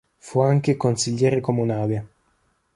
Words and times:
Fu 0.17 0.39
anche 0.39 0.77
consigliere 0.77 1.41
comunale. 1.41 2.07